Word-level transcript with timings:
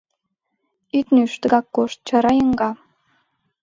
—Ит 0.97 1.07
нӱж, 1.15 1.31
тыгак 1.41 1.65
кошт,— 1.75 1.99
чара 2.07 2.31
еҥга. 2.41 2.71